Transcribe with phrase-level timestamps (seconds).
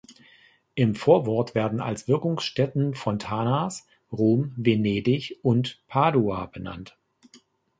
[0.73, 6.97] Im Vorwort werden als Wirkungsstätten Fontanas Rom, Venedig und Padua benannt.